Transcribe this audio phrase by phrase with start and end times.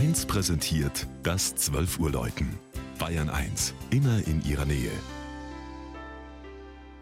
[0.00, 2.58] 1 präsentiert das 12 Uhr Läuten.
[2.98, 4.90] Bayern 1, immer in ihrer Nähe.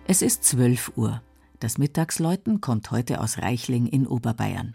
[0.08, 1.22] Es ist 12 Uhr.
[1.60, 4.74] Das Mittagsläuten kommt heute aus Reichling in Oberbayern.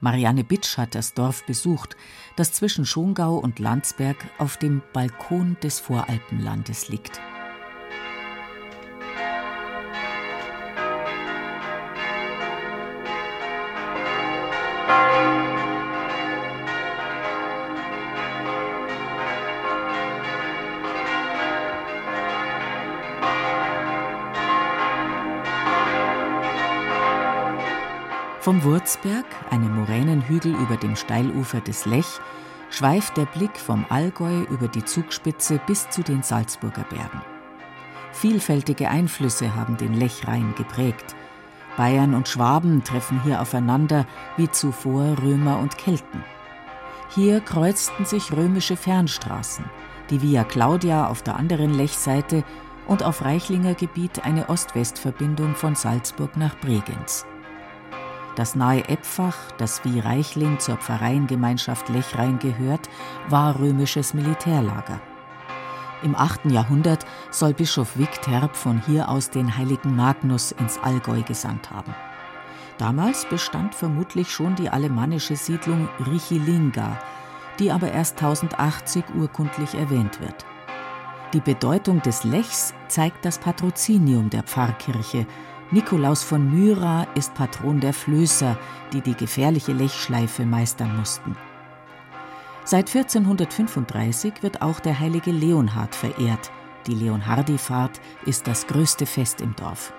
[0.00, 1.96] Marianne Bitsch hat das Dorf besucht,
[2.36, 7.22] das zwischen Schongau und Landsberg auf dem Balkon des Voralpenlandes liegt.
[28.42, 32.18] Vom Wurzberg, einem Moränenhügel über dem Steilufer des Lech,
[32.70, 37.22] schweift der Blick vom Allgäu über die Zugspitze bis zu den Salzburger Bergen.
[38.10, 41.14] Vielfältige Einflüsse haben den Lechrhein geprägt.
[41.76, 46.24] Bayern und Schwaben treffen hier aufeinander, wie zuvor Römer und Kelten.
[47.10, 49.66] Hier kreuzten sich römische Fernstraßen,
[50.10, 52.42] die Via Claudia auf der anderen Lechseite
[52.88, 57.24] und auf Reichlinger Gebiet eine Ost-West-Verbindung von Salzburg nach Bregenz.
[58.34, 62.88] Das nahe Epfach, das wie Reichling zur Pfarreiengemeinschaft Lechrein gehört,
[63.28, 65.00] war römisches Militärlager.
[66.02, 66.46] Im 8.
[66.46, 71.94] Jahrhundert soll Bischof Wigterb von hier aus den heiligen Magnus ins Allgäu gesandt haben.
[72.78, 76.98] Damals bestand vermutlich schon die alemannische Siedlung Richilinga,
[77.58, 80.46] die aber erst 1080 urkundlich erwähnt wird.
[81.34, 85.26] Die Bedeutung des Lechs zeigt das Patrozinium der Pfarrkirche,
[85.72, 88.58] Nikolaus von Myra ist Patron der Flößer,
[88.92, 91.34] die die gefährliche Lechschleife meistern mussten.
[92.64, 96.52] Seit 1435 wird auch der heilige Leonhard verehrt.
[96.86, 99.94] Die Leonhardifahrt ist das größte Fest im Dorf.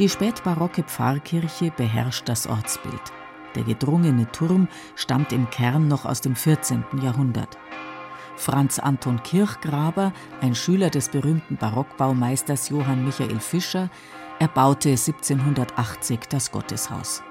[0.00, 3.12] Die spätbarocke Pfarrkirche beherrscht das Ortsbild.
[3.54, 6.84] Der gedrungene Turm stammt im Kern noch aus dem 14.
[7.00, 7.56] Jahrhundert.
[8.34, 13.90] Franz Anton Kirchgraber, ein Schüler des berühmten Barockbaumeisters Johann Michael Fischer,
[14.42, 17.22] er baute 1780 das Gotteshaus.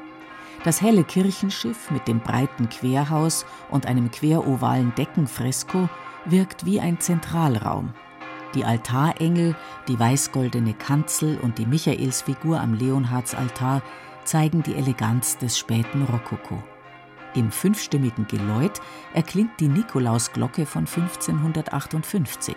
[0.64, 5.90] Das helle Kirchenschiff mit dem breiten Querhaus und einem querovalen Deckenfresko
[6.24, 7.94] wirkt wie ein Zentralraum.
[8.56, 9.58] Die Altarengel,
[9.90, 13.82] die weißgoldene Kanzel und die Michaelsfigur am Leonhardsaltar
[14.24, 16.64] zeigen die Eleganz des späten Rokoko.
[17.36, 18.80] Im fünfstimmigen Geläut
[19.14, 22.56] erklingt die Nikolausglocke von 1558.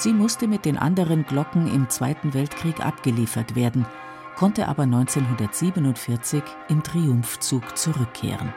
[0.00, 3.84] Sie musste mit den anderen Glocken im Zweiten Weltkrieg abgeliefert werden,
[4.34, 8.50] konnte aber 1947 im Triumphzug zurückkehren.